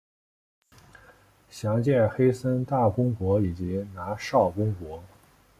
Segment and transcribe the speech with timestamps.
[1.47, 5.03] 详见黑森大公国以及拿绍公国。